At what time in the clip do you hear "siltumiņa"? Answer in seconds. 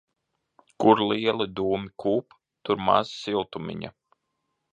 3.19-3.95